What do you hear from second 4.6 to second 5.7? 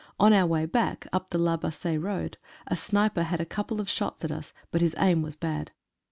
but his aim was bad.